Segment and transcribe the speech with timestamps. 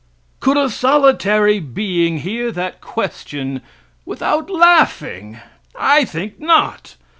[0.39, 3.61] Could a solitary being hear that question
[4.03, 5.39] without laughing?
[5.77, 6.95] I think not.